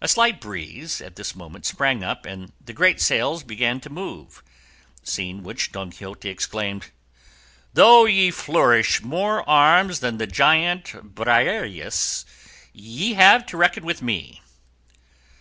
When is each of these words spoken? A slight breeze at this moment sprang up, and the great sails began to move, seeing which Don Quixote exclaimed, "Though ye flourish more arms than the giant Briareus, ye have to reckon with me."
A 0.00 0.08
slight 0.08 0.40
breeze 0.40 1.00
at 1.00 1.14
this 1.14 1.36
moment 1.36 1.64
sprang 1.64 2.02
up, 2.02 2.26
and 2.26 2.50
the 2.60 2.72
great 2.72 3.00
sails 3.00 3.44
began 3.44 3.78
to 3.78 3.88
move, 3.88 4.42
seeing 5.04 5.44
which 5.44 5.70
Don 5.70 5.92
Quixote 5.92 6.28
exclaimed, 6.28 6.90
"Though 7.72 8.04
ye 8.04 8.32
flourish 8.32 9.00
more 9.00 9.48
arms 9.48 10.00
than 10.00 10.18
the 10.18 10.26
giant 10.26 11.14
Briareus, 11.14 12.24
ye 12.72 13.12
have 13.14 13.46
to 13.46 13.56
reckon 13.56 13.84
with 13.84 14.02
me." 14.02 14.42